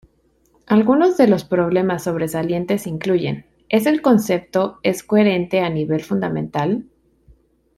Algunos 0.65 1.15
de 1.15 1.27
los 1.27 1.43
problemas 1.45 2.05
sobresalientes 2.05 2.87
incluyen: 2.87 3.45
¿es 3.69 3.85
el 3.85 4.01
concepto 4.01 4.79
es 4.81 5.03
coherente 5.03 5.59
a 5.59 5.69
nivel 5.69 6.03
fundamental? 6.03 6.87